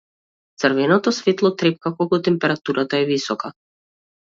Црвеното 0.63 1.13
светло 1.17 1.51
трепка 1.63 1.93
кога 2.01 2.21
температурата 2.31 3.03
е 3.05 3.09
висока. 3.13 3.55